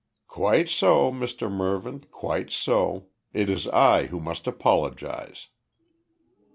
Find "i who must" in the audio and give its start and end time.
3.67-4.47